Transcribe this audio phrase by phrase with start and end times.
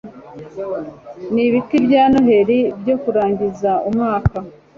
[1.33, 4.37] Nibiti bya Noheri byo kurangiza umwaka